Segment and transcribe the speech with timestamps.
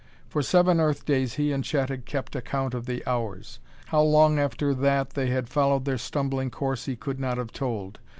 [0.27, 3.59] For seven Earth days he and Chet had kept account of the hours.
[3.89, 7.99] How long after that they had followed their stumbling course he could not have told.